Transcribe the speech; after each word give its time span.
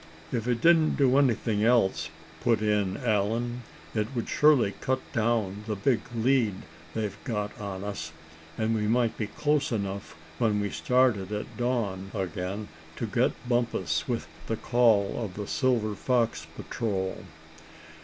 "If 0.31 0.47
it 0.47 0.61
didn't 0.61 0.95
do 0.95 1.19
anything 1.19 1.63
else," 1.63 2.09
put 2.43 2.63
in 2.63 2.97
Allan, 3.05 3.61
"it 3.93 4.07
would 4.15 4.27
surely 4.27 4.73
cut 4.81 4.99
down 5.13 5.63
the 5.67 5.75
big 5.75 5.99
lead 6.15 6.55
they've 6.95 7.15
got 7.23 7.51
on 7.61 7.83
us, 7.83 8.11
and 8.57 8.73
we 8.73 8.87
might 8.87 9.15
be 9.15 9.27
close 9.27 9.71
enough 9.71 10.15
when 10.39 10.59
we 10.59 10.71
started 10.71 11.31
at 11.31 11.55
dawn 11.55 12.09
again, 12.15 12.67
to 12.95 13.05
get 13.05 13.47
Bumpus 13.47 14.07
with 14.07 14.27
the 14.47 14.57
call 14.57 15.23
of 15.23 15.35
the 15.35 15.45
Silver 15.45 15.93
Fox 15.93 16.47
Patrol." 16.55 17.23